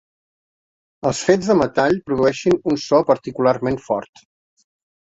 Els 1.09 1.19
fets 1.27 1.51
de 1.51 1.57
metall 1.59 2.01
produeixin 2.09 2.59
un 2.73 2.83
so 2.87 3.05
particularment 3.15 3.83
fort. 3.91 4.27